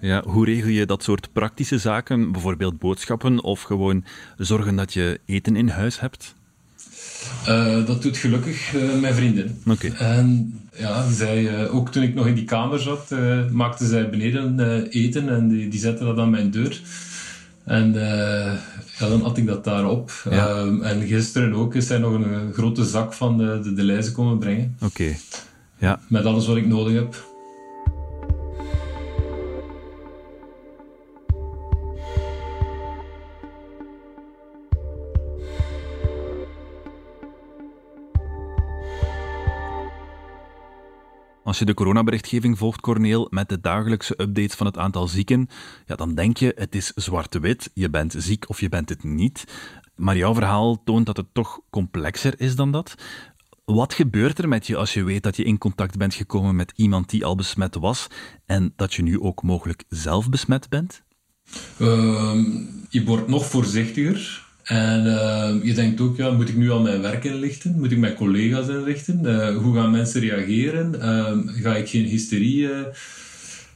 Ja, 0.00 0.22
hoe 0.26 0.44
regel 0.44 0.68
je 0.68 0.86
dat 0.86 1.02
soort 1.02 1.32
praktische 1.32 1.78
zaken, 1.78 2.32
bijvoorbeeld 2.32 2.78
boodschappen 2.78 3.42
of 3.42 3.62
gewoon 3.62 4.04
zorgen 4.36 4.76
dat 4.76 4.92
je 4.92 5.20
eten 5.26 5.56
in 5.56 5.68
huis 5.68 6.00
hebt? 6.00 6.34
Uh, 7.48 7.86
dat 7.86 8.02
doet 8.02 8.16
gelukkig 8.16 8.74
uh, 8.74 9.00
mijn 9.00 9.14
vriendin. 9.14 9.60
Okay. 9.66 9.90
En 9.90 10.58
ja, 10.76 11.10
zij, 11.10 11.42
uh, 11.42 11.74
ook 11.74 11.92
toen 11.92 12.02
ik 12.02 12.14
nog 12.14 12.26
in 12.26 12.34
die 12.34 12.44
kamer 12.44 12.80
zat, 12.80 13.14
maakte 13.50 13.86
zij 13.86 14.10
beneden 14.10 14.86
eten 14.88 15.28
en 15.28 15.48
die, 15.48 15.68
die 15.68 15.80
zette 15.80 16.04
dat 16.04 16.18
aan 16.18 16.30
mijn 16.30 16.50
deur. 16.50 16.80
En 17.68 17.92
ja, 18.98 19.08
dan 19.08 19.22
had 19.22 19.38
ik 19.38 19.46
dat 19.46 19.64
daarop. 19.64 20.12
Ja. 20.30 20.58
Um, 20.58 20.82
en 20.82 21.06
gisteren 21.06 21.54
ook 21.54 21.74
is 21.74 21.88
hij 21.88 21.98
nog 21.98 22.12
een, 22.12 22.52
grote 22.52 22.84
zak 22.84 23.12
van 23.12 23.38
de, 23.38 23.60
de, 23.62 23.72
de 23.72 23.82
lijzen 23.82 24.12
komen 24.12 24.38
brengen. 24.38 24.76
Oké. 24.80 25.02
Okay. 25.02 25.18
Ja. 25.78 26.00
Met 26.08 26.24
alles 26.24 26.46
wat 26.46 26.56
ik 26.56 26.66
nodig 26.66 26.94
heb. 26.94 27.27
Als 41.48 41.58
je 41.58 41.64
de 41.64 41.74
coronaberichtgeving 41.74 42.58
volgt, 42.58 42.80
Corneel, 42.80 43.26
met 43.30 43.48
de 43.48 43.60
dagelijkse 43.60 44.14
updates 44.20 44.54
van 44.54 44.66
het 44.66 44.78
aantal 44.78 45.08
zieken, 45.08 45.48
ja, 45.86 45.94
dan 45.94 46.14
denk 46.14 46.36
je 46.36 46.52
het 46.56 46.74
is 46.74 46.92
zwart-wit, 46.94 47.70
je 47.74 47.90
bent 47.90 48.14
ziek 48.16 48.48
of 48.48 48.60
je 48.60 48.68
bent 48.68 48.88
het 48.88 49.04
niet. 49.04 49.44
Maar 49.96 50.16
jouw 50.16 50.34
verhaal 50.34 50.82
toont 50.84 51.06
dat 51.06 51.16
het 51.16 51.26
toch 51.32 51.60
complexer 51.70 52.40
is 52.40 52.56
dan 52.56 52.72
dat. 52.72 52.94
Wat 53.64 53.94
gebeurt 53.94 54.38
er 54.38 54.48
met 54.48 54.66
je 54.66 54.76
als 54.76 54.94
je 54.94 55.02
weet 55.02 55.22
dat 55.22 55.36
je 55.36 55.44
in 55.44 55.58
contact 55.58 55.96
bent 55.96 56.14
gekomen 56.14 56.56
met 56.56 56.72
iemand 56.76 57.10
die 57.10 57.24
al 57.24 57.36
besmet 57.36 57.74
was 57.74 58.06
en 58.46 58.72
dat 58.76 58.94
je 58.94 59.02
nu 59.02 59.20
ook 59.20 59.42
mogelijk 59.42 59.84
zelf 59.88 60.28
besmet 60.28 60.68
bent? 60.68 61.02
Uh, 61.78 62.44
je 62.88 63.04
wordt 63.04 63.28
nog 63.28 63.46
voorzichtiger. 63.46 64.47
En 64.68 65.06
uh, 65.06 65.64
je 65.64 65.74
denkt 65.74 66.00
ook, 66.00 66.16
ja, 66.16 66.30
moet 66.30 66.48
ik 66.48 66.56
nu 66.56 66.70
al 66.70 66.82
mijn 66.82 67.00
werk 67.00 67.24
inlichten? 67.24 67.78
Moet 67.78 67.92
ik 67.92 67.98
mijn 67.98 68.14
collega's 68.14 68.68
inlichten? 68.68 69.20
Uh, 69.24 69.56
hoe 69.56 69.74
gaan 69.74 69.90
mensen 69.90 70.20
reageren? 70.20 70.94
Uh, 70.94 71.62
ga 71.62 71.76
ik 71.76 71.88
geen 71.88 72.04
hysterie 72.04 72.72
eh, 72.72 72.80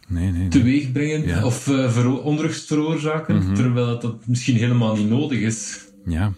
nee, 0.08 0.30
nee, 0.30 0.40
nee. 0.40 0.48
teweeg 0.48 0.92
brengen 0.92 1.26
ja. 1.26 1.44
of 1.44 1.68
onrust 2.22 2.66
veroorzaken? 2.66 3.34
Mm 3.34 3.40
-hmm. 3.40 3.54
Terwijl 3.54 3.98
dat 4.00 4.26
misschien 4.26 4.56
helemaal 4.56 4.96
niet 4.96 5.08
nodig 5.08 5.38
is. 5.38 5.80
Ja, 6.04 6.32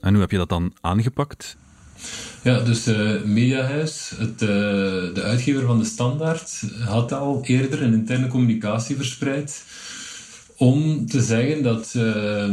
en 0.00 0.12
hoe 0.12 0.20
heb 0.20 0.30
je 0.30 0.36
dat 0.36 0.48
dan 0.48 0.72
aangepakt? 0.80 1.56
Ja, 2.42 2.60
dus 2.60 2.84
Mediahuis, 3.24 4.12
het, 4.18 4.38
de 4.38 5.20
uitgever 5.22 5.66
van 5.66 5.78
de 5.78 5.84
Standaard, 5.84 6.62
had 6.84 7.12
al 7.12 7.40
eerder 7.44 7.82
een 7.82 7.92
interne 7.92 8.26
communicatie 8.26 8.96
verspreid 8.96 9.62
om 10.60 11.06
te 11.06 11.22
zeggen 11.22 11.62
dat 11.62 11.92
uh, 11.96 12.44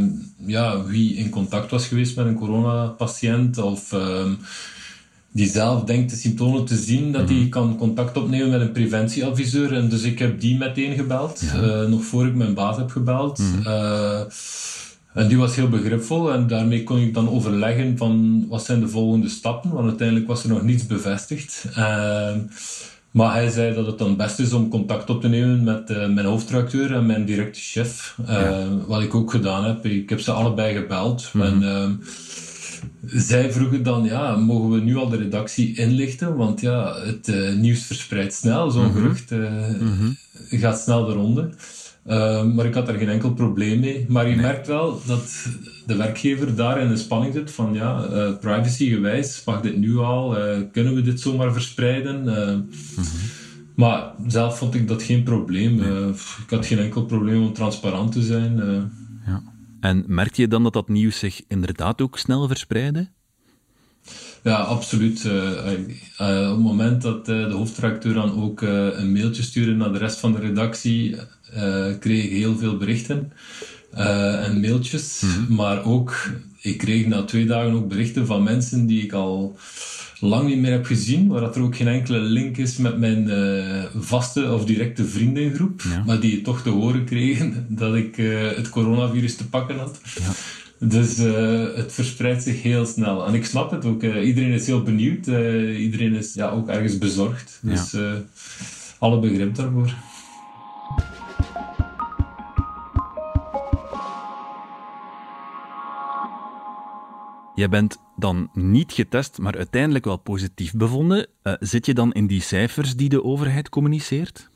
ja, 0.46 0.84
wie 0.84 1.16
in 1.16 1.30
contact 1.30 1.72
was 1.72 1.88
geweest 1.88 2.16
met 2.16 2.26
een 2.26 2.36
coronapatiënt 2.36 3.58
of 3.58 3.92
uh, 3.92 4.26
die 5.32 5.50
zelf 5.50 5.84
denkt 5.84 6.10
de 6.10 6.16
symptomen 6.16 6.66
te 6.66 6.76
zien, 6.76 7.12
dat 7.12 7.28
die 7.28 7.40
mhm. 7.40 7.50
kan 7.50 7.78
contact 7.78 8.18
opnemen 8.18 8.50
met 8.50 8.62
een 8.62 8.72
preventieadviseur. 8.72 9.74
En 9.74 9.90
dus 9.90 10.04
ik 10.04 10.20
heb 10.20 10.40
die 10.40 10.58
meteen 10.58 10.96
gebeld, 10.96 11.44
ja. 11.54 11.64
uh, 11.64 11.90
nog 11.90 12.04
voor 12.04 12.28
ik 12.28 12.36
mijn 12.36 12.54
baas 12.54 12.78
heb 12.78 12.90
gebeld. 12.90 13.40
Mm 13.40 13.62
-hmm. 13.64 14.28
en 15.14 15.28
die 15.28 15.38
was 15.38 15.56
heel 15.56 15.70
begripvol 15.70 16.34
en 16.34 16.48
daarmee 16.48 16.84
kon 16.84 17.00
ik 17.00 17.14
dan 17.14 17.30
overleggen 17.30 17.98
van 17.98 18.46
wat 18.48 18.66
zijn 18.66 18.80
de 18.80 18.88
volgende 18.88 19.30
stappen, 19.30 19.72
want 19.72 19.88
uiteindelijk 19.88 20.28
was 20.28 20.44
er 20.44 20.50
nog 20.50 20.64
niets 20.64 20.86
bevestigd. 20.86 21.66
Ehm, 21.76 22.40
maar 23.18 23.34
hij 23.34 23.50
zei 23.50 23.74
dat 23.74 23.86
het 23.86 23.98
dan 23.98 24.16
best 24.16 24.40
is 24.40 24.54
om 24.54 24.70
contact 24.70 25.10
op 25.10 25.22
te 25.22 25.28
nemen 25.28 25.64
met 25.64 25.90
uh, 25.90 25.98
mijn 25.98 26.26
hoofdredacteur 26.26 26.94
en 26.94 27.06
mijn 27.06 27.26
directe 27.26 27.60
chef. 27.60 28.18
Uh, 28.22 28.28
ja. 28.28 28.68
Wat 28.88 29.02
ik 29.02 29.16
ook 29.16 29.32
gedaan 29.32 29.66
heb. 29.66 29.86
Ik 29.86 30.10
heb 30.10 30.20
ze 30.20 30.32
allebei 30.32 30.76
gebeld. 30.76 31.30
Mm 31.34 31.42
-hmm. 31.42 31.64
En 31.64 32.02
zij 33.06 33.52
vroegen 33.52 33.84
dan, 33.84 34.04
ja, 34.04 34.36
mogen 34.36 34.70
we 34.70 34.80
nu 34.80 34.96
al 34.96 35.10
de 35.10 35.18
redactie 35.18 35.78
inlichten? 35.78 36.36
Want 36.36 36.62
ja, 36.62 37.00
het 37.06 37.28
uh, 37.28 37.54
nieuws 37.54 37.84
verspreidt 37.84 38.34
snel. 38.34 38.72
Zo'n 38.72 38.82
mm 38.82 38.92
-hmm. 38.92 39.02
gerucht 39.02 39.32
mm 39.32 39.98
-hmm. 39.98 40.18
gaat 40.60 40.80
snel 40.80 41.06
de 41.06 41.14
ronde. 41.14 41.50
Uh, 42.08 42.44
maar 42.44 42.66
ik 42.66 42.74
had 42.74 42.86
daar 42.86 42.98
geen 42.98 43.10
enkel 43.10 43.34
probleem 43.34 43.80
mee. 43.80 44.06
Maar 44.08 44.28
je 44.28 44.36
nee. 44.36 44.46
merkt 44.46 44.68
wel 44.68 45.02
dat 45.06 45.48
de 45.86 45.96
werkgever 45.96 46.56
daar 46.56 46.82
in 46.82 46.88
de 46.88 46.98
spanning 46.98 47.34
zit 47.34 47.52
van 47.52 47.74
ja, 47.74 48.08
uh, 48.12 48.38
privacygewijs, 48.40 49.42
mag 49.46 49.62
dit 49.62 49.78
nu 49.78 49.98
al? 49.98 50.38
Uh, 50.38 50.58
kunnen 50.72 50.96
we 50.96 51.02
dit 51.02 51.20
zomaar 51.20 51.54
verspreiden? 51.54 52.22
Mm 52.22 52.28
-hmm. 52.28 52.70
Maar 53.76 54.12
zelf 54.28 54.58
vond 54.58 54.76
ik 54.76 54.88
dat 54.88 55.04
geen 55.04 55.24
probleem. 55.24 55.76
Nee. 55.76 56.10
ik 56.44 56.50
had 56.50 56.66
geen 56.66 56.80
enkel 56.80 57.06
probleem 57.06 57.44
om 57.44 57.54
transparant 57.54 58.12
te 58.12 58.22
zijn. 58.22 58.56
Ja. 59.26 59.44
En 59.80 60.04
merkte 60.08 60.42
je 60.42 60.48
dan 60.48 60.64
dat 60.64 60.74
dat 60.74 60.90
nieuws 60.90 61.20
zich 61.20 61.42
inderdaad 61.48 62.02
ook 62.02 62.18
snel 62.18 62.48
verspreidde? 62.48 63.08
Ja, 64.44 64.56
absoluut. 64.56 65.24
Uh, 65.24 65.34
uh, 65.34 66.50
op 66.50 66.56
het 66.56 66.64
moment 66.64 67.02
dat 67.02 67.30
uh, 67.30 67.48
de 67.48 67.54
hoofdredacteur 67.54 68.14
dan 68.14 68.42
ook 68.42 68.62
een 68.62 69.12
mailtje 69.12 69.44
stuurde 69.44 69.74
naar 69.74 69.92
de 69.92 69.98
rest 69.98 70.20
van 70.20 70.32
de 70.32 70.40
redactie, 70.40 71.16
kreeg 72.00 72.24
ik 72.24 72.32
heel 72.32 72.58
veel 72.58 72.78
berichten 72.78 73.32
en 73.92 74.60
mailtjes. 74.60 75.22
Mm 75.22 75.30
-hmm. 75.30 75.56
Maar 75.56 75.84
ook, 75.84 76.30
ik 76.62 76.78
kreeg 76.78 77.06
na 77.06 77.24
twee 77.24 77.46
dagen 77.46 77.74
ook 77.74 77.88
berichten 77.88 78.26
van 78.26 78.44
mensen 78.44 78.86
die 78.86 79.04
ik 79.04 79.14
al 79.14 79.58
lang 80.20 80.48
niet 80.48 80.58
meer 80.58 80.72
heb 80.72 80.86
gezien, 80.86 81.28
waar 81.28 81.42
dat 81.42 81.56
er 81.56 81.62
ook 81.62 81.76
geen 81.76 81.88
enkele 81.88 82.20
link 82.20 82.58
is 82.58 82.78
met 82.78 82.98
mijn 82.98 83.30
vaste 83.96 84.52
of 84.52 84.66
directe 84.66 85.06
vriendengroep, 85.06 85.82
ja. 85.82 86.04
maar 86.06 86.20
die 86.20 86.42
toch 86.42 86.62
te 86.62 86.70
horen 86.70 87.06
kregen 87.06 87.66
dat 87.70 87.96
ik 87.96 88.16
het 88.56 88.70
coronavirus 88.70 89.36
te 89.36 89.48
pakken 89.48 89.78
had. 89.78 90.00
Ja. 90.20 90.32
Dus 90.80 91.20
uh, 91.20 91.76
het 91.76 91.94
verspreidt 91.94 92.44
zich 92.44 92.62
heel 92.62 92.86
snel. 92.86 93.28
En 93.28 93.34
ik 93.34 93.46
snap 93.46 93.72
het 93.72 93.86
ook. 93.86 94.04
Uh, 94.04 94.28
iedereen 94.28 94.52
is 94.52 94.68
heel 94.68 94.84
benieuwd. 94.84 95.28
Uh, 95.28 95.80
iedereen 95.80 96.14
is 96.14 96.34
ja, 96.34 96.50
ook 96.50 96.68
ergens 96.68 96.98
bezorgd. 96.98 97.60
Dus 97.62 97.92
ja. 97.92 98.22
alle 99.00 99.20
begrip 99.20 99.56
daarvoor. 99.56 99.94
Je 107.56 107.70
bent 107.70 107.98
dan 108.16 108.50
niet 108.54 108.92
getest, 108.92 109.38
maar 109.38 109.58
uiteindelijk 109.58 110.06
wel 110.06 110.18
positief 110.18 110.74
bevonden. 110.74 111.28
zit 111.60 111.86
je 111.86 111.94
dan 111.94 112.14
in 112.14 112.28
die 112.28 112.42
cijfers 112.42 112.96
die 112.96 113.10
de 113.10 113.24
overheid 113.24 113.70
communiceert? 113.70 114.50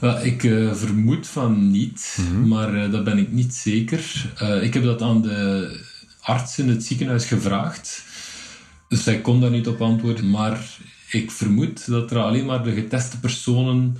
Ja, 0.00 0.18
ik 0.18 0.42
uh, 0.42 0.74
vermoed 0.74 1.26
van 1.26 1.70
niet, 1.70 2.16
mm 2.18 2.26
-hmm. 2.26 2.48
maar 2.48 2.74
uh, 2.74 2.92
dat 2.92 3.04
ben 3.04 3.18
ik 3.18 3.32
niet 3.32 3.54
zeker. 3.54 4.32
Uh, 4.42 4.62
ik 4.62 4.74
heb 4.74 4.82
dat 4.82 5.02
aan 5.02 5.22
de 5.22 5.70
arts 6.20 6.58
in 6.58 6.68
het 6.68 6.84
ziekenhuis 6.84 7.24
gevraagd. 7.24 8.04
Dus 8.88 9.02
zij 9.02 9.20
kon 9.20 9.40
daar 9.40 9.50
niet 9.50 9.68
op 9.68 9.82
antwoorden. 9.82 10.30
Maar 10.30 10.60
ik 11.10 11.30
vermoed 11.30 11.86
dat 11.86 12.10
er 12.10 12.18
alleen 12.18 12.46
maar 12.46 12.62
de 12.62 12.72
geteste 12.72 13.20
personen 13.20 13.96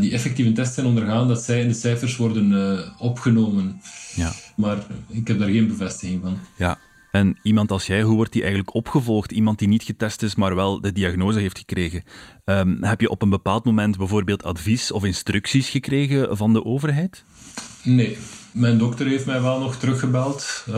die 0.00 0.12
effectief 0.12 0.46
een 0.46 0.54
test 0.54 0.74
zijn 0.74 0.86
ondergaan, 0.86 1.28
dat 1.28 1.42
zij 1.42 1.60
in 1.60 1.68
de 1.68 1.74
cijfers 1.74 2.16
worden 2.16 2.84
opgenomen. 2.98 3.80
Ja. 4.14 4.32
Maar 4.56 4.78
ik 5.08 5.28
heb 5.28 5.38
daar 5.38 5.48
geen 5.48 5.66
bevestiging 5.66 6.20
van. 6.22 6.38
Ja, 6.56 6.78
en 7.12 7.38
iemand 7.42 7.70
als 7.70 7.86
jij, 7.86 8.02
hoe 8.02 8.16
wordt 8.16 8.32
die 8.32 8.40
eigenlijk 8.42 8.74
opgevolgd? 8.74 9.32
Iemand 9.32 9.58
die 9.58 9.68
niet 9.68 9.82
getest 9.82 10.22
is, 10.22 10.34
maar 10.34 10.54
wel 10.54 10.80
de 10.80 10.92
diagnose 10.92 11.38
heeft 11.38 11.58
gekregen. 11.58 12.02
Um, 12.44 12.84
heb 12.84 13.00
je 13.00 13.10
op 13.10 13.22
een 13.22 13.30
bepaald 13.30 13.64
moment 13.64 13.96
bijvoorbeeld 13.96 14.44
advies 14.44 14.92
of 14.92 15.04
instructies 15.04 15.68
gekregen 15.68 16.36
van 16.36 16.52
de 16.52 16.64
overheid? 16.64 17.24
Nee. 17.82 18.18
Mijn 18.52 18.78
dokter 18.78 19.06
heeft 19.06 19.26
mij 19.26 19.42
wel 19.42 19.60
nog 19.60 19.76
teruggebeld. 19.76 20.64
Uh, 20.68 20.74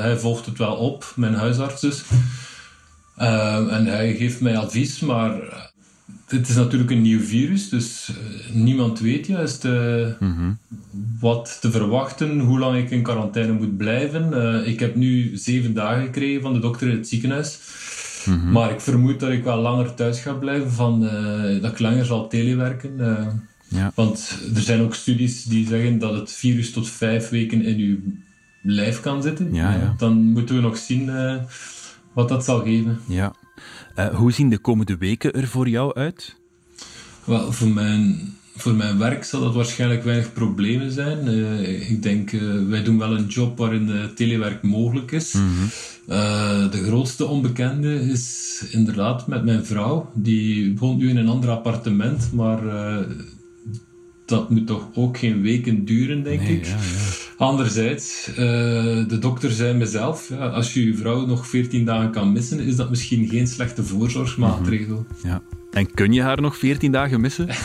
hij 0.00 0.18
volgt 0.18 0.46
het 0.46 0.58
wel 0.58 0.76
op, 0.76 1.12
mijn 1.16 1.34
huisarts 1.34 1.80
dus. 1.80 2.04
Uh, 3.18 3.72
en 3.72 3.86
hij 3.86 4.14
geeft 4.14 4.40
mij 4.40 4.58
advies, 4.58 5.00
maar 5.00 5.34
het 6.26 6.48
is 6.48 6.54
natuurlijk 6.54 6.90
een 6.90 7.02
nieuw 7.02 7.20
virus, 7.20 7.68
dus 7.68 8.10
uh, 8.10 8.54
niemand 8.54 9.00
weet 9.00 9.26
juist 9.26 9.64
uh, 9.64 10.06
mm-hmm. 10.20 10.58
wat 11.20 11.58
te 11.60 11.70
verwachten, 11.70 12.40
hoe 12.40 12.58
lang 12.58 12.78
ik 12.78 12.90
in 12.90 13.02
quarantaine 13.02 13.52
moet 13.52 13.76
blijven. 13.76 14.30
Uh, 14.32 14.66
ik 14.68 14.80
heb 14.80 14.94
nu 14.94 15.36
zeven 15.36 15.74
dagen 15.74 16.04
gekregen 16.04 16.42
van 16.42 16.52
de 16.52 16.58
dokter 16.58 16.88
in 16.88 16.96
het 16.96 17.08
ziekenhuis. 17.08 17.58
Mm-hmm. 18.24 18.52
Maar 18.52 18.70
ik 18.70 18.80
vermoed 18.80 19.20
dat 19.20 19.30
ik 19.30 19.44
wel 19.44 19.60
langer 19.60 19.94
thuis 19.94 20.20
ga 20.20 20.32
blijven, 20.32 20.70
van, 20.70 21.00
dat 21.60 21.72
ik 21.72 21.78
langer 21.78 22.04
zal 22.04 22.28
telewerken. 22.28 22.92
Ja. 23.68 23.92
Want 23.94 24.38
er 24.54 24.60
zijn 24.60 24.80
ook 24.80 24.94
studies 24.94 25.44
die 25.44 25.66
zeggen 25.66 25.98
dat 25.98 26.14
het 26.14 26.32
virus 26.32 26.72
tot 26.72 26.90
vijf 26.90 27.28
weken 27.28 27.62
in 27.62 27.78
uw 27.78 27.98
lijf 28.62 29.00
kan 29.00 29.22
zitten. 29.22 29.54
Ja, 29.54 29.72
ja. 29.74 29.94
Dan 29.98 30.16
moeten 30.16 30.54
we 30.54 30.60
nog 30.60 30.76
zien 30.76 31.10
wat 32.12 32.28
dat 32.28 32.44
zal 32.44 32.60
geven. 32.60 32.98
Ja. 33.08 33.34
Uh, 33.98 34.14
hoe 34.14 34.32
zien 34.32 34.50
de 34.50 34.58
komende 34.58 34.96
weken 34.96 35.32
er 35.32 35.46
voor 35.46 35.68
jou 35.68 35.94
uit? 35.94 36.36
Wel, 37.24 37.52
voor 37.52 37.68
mijn, 37.68 38.34
voor 38.56 38.74
mijn 38.74 38.98
werk 38.98 39.24
zal 39.24 39.40
dat 39.40 39.54
waarschijnlijk 39.54 40.02
weinig 40.04 40.32
problemen 40.32 40.92
zijn. 40.92 41.26
Uh, 41.26 41.90
ik 41.90 42.02
denk, 42.02 42.32
uh, 42.32 42.68
wij 42.68 42.82
doen 42.82 42.98
wel 42.98 43.16
een 43.16 43.26
job 43.26 43.58
waarin 43.58 44.10
telewerk 44.14 44.62
mogelijk 44.62 45.12
is. 45.12 45.32
Mm 45.32 45.42
-hmm. 45.56 46.70
de 46.70 46.82
grootste 46.84 47.26
onbekende 47.26 48.00
is 48.10 48.64
inderdaad 48.70 49.26
met 49.26 49.44
mijn 49.44 49.64
vrouw. 49.64 50.10
Die 50.14 50.78
woont 50.78 50.98
nu 50.98 51.08
in 51.08 51.16
een 51.16 51.28
ander 51.28 51.50
appartement, 51.50 52.32
maar 52.32 52.60
dat 54.26 54.50
moet 54.50 54.66
toch 54.66 54.88
ook 54.94 55.18
geen 55.18 55.42
weken 55.42 55.84
duren, 55.84 56.22
denk 56.22 56.40
nee, 56.40 56.56
ik. 56.56 56.66
Ja, 56.66 56.70
ja. 56.70 57.25
Anderzijds, 57.36 58.28
uh, 58.30 58.36
de 58.36 59.18
dokter 59.20 59.50
zei 59.50 59.74
mezelf, 59.74 60.28
ja, 60.28 60.46
als 60.46 60.74
je 60.74 60.86
je 60.86 60.96
vrouw 60.96 61.26
nog 61.26 61.46
14 61.46 61.84
dagen 61.84 62.10
kan 62.10 62.32
missen, 62.32 62.60
is 62.60 62.76
dat 62.76 62.90
misschien 62.90 63.28
geen 63.28 63.46
slechte 63.46 63.84
voorzorgsmaatregel. 63.84 64.96
Mm 64.96 65.06
-hmm. 65.20 65.30
Ja. 65.30 65.42
En 65.70 65.90
kun 65.94 66.12
je 66.12 66.22
haar 66.22 66.40
nog 66.40 66.56
14 66.56 66.92
dagen 66.92 67.20
missen? 67.20 67.48
uh, 67.48 67.56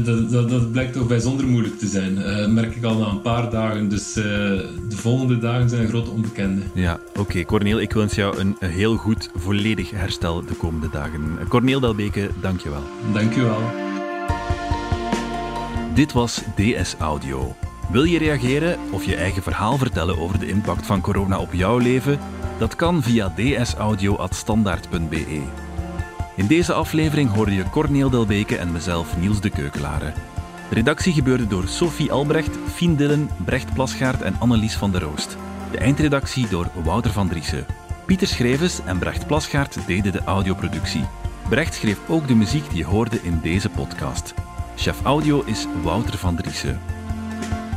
dat, 0.04 0.30
dat, 0.30 0.50
dat, 0.50 0.72
blijkt 0.72 0.92
toch 0.92 1.06
bijzonder 1.06 1.46
moeilijk 1.46 1.78
te 1.78 1.86
zijn. 1.86 2.18
Uh, 2.18 2.46
merk 2.46 2.76
ik 2.76 2.84
al 2.84 2.98
na 2.98 3.06
een 3.06 3.20
paar 3.20 3.50
dagen. 3.50 3.88
Dus 3.88 4.12
de 4.12 4.68
volgende 4.88 5.38
dagen 5.38 5.68
zijn 5.68 5.82
een 5.82 5.88
grote 5.88 6.10
onbekende. 6.10 6.62
Ja, 6.74 7.00
oké. 7.10 7.20
Okay. 7.20 7.44
Corneel, 7.44 7.80
ik 7.80 7.92
wens 7.92 8.14
jou 8.14 8.38
een 8.38 8.56
heel 8.58 8.96
goed, 8.96 9.30
volledig 9.34 9.90
herstel 9.90 10.44
de 10.44 10.54
komende 10.54 10.88
dagen. 10.90 11.38
Corneel 11.48 11.80
Delbeke, 11.80 12.30
dank 12.40 12.60
je 12.60 12.70
wel. 12.70 12.82
Dank 13.12 13.34
je 13.34 13.42
wel. 13.42 13.62
Dit 15.94 16.12
was 16.12 16.42
DS 16.56 16.94
Audio. 16.98 17.54
Wil 17.90 18.04
je 18.04 18.18
reageren 18.18 18.78
of 18.90 19.04
je 19.04 19.16
eigen 19.16 19.42
verhaal 19.42 19.78
vertellen 19.78 20.18
over 20.18 20.38
de 20.38 20.48
impact 20.48 20.86
van 20.86 21.00
corona 21.00 21.38
op 21.38 21.52
jouw 21.52 21.78
leven? 21.78 22.18
Dat 22.58 22.76
kan 22.76 23.02
via 23.02 23.32
dsaudio.standaard.be. 23.36 25.42
In 26.36 26.46
deze 26.46 26.72
aflevering 26.72 27.32
hoorde 27.32 27.54
je 27.54 27.70
Corneel 27.70 28.10
Delbeke 28.10 28.56
en 28.56 28.72
mezelf 28.72 29.16
Niels 29.16 29.40
de 29.40 29.50
Keukelare. 29.50 30.12
De 30.68 30.74
redactie 30.74 31.12
gebeurde 31.12 31.46
door 31.46 31.64
Sophie 31.66 32.12
Albrecht, 32.12 32.58
Fien 32.72 32.96
Dillen, 32.96 33.30
Brecht 33.44 33.74
Plasgaard 33.74 34.22
en 34.22 34.36
Annelies 34.38 34.76
van 34.76 34.90
der 34.90 35.02
Roost. 35.02 35.36
De 35.70 35.78
eindredactie 35.78 36.48
door 36.48 36.70
Wouter 36.84 37.10
van 37.10 37.28
Driessen. 37.28 37.66
Pieter 38.06 38.26
Schrevens 38.26 38.80
en 38.84 38.98
Brecht 38.98 39.26
Plasgaard 39.26 39.78
deden 39.86 40.12
de 40.12 40.24
audioproductie. 40.24 41.04
Brecht 41.48 41.74
schreef 41.74 41.98
ook 42.08 42.28
de 42.28 42.34
muziek 42.34 42.68
die 42.68 42.78
je 42.78 42.84
hoorde 42.84 43.22
in 43.22 43.40
deze 43.42 43.68
podcast. 43.68 44.34
Chef 44.76 45.02
audio 45.02 45.42
is 45.46 45.66
Wouter 45.82 46.18
van 46.18 46.36
Driessen. 46.36 46.80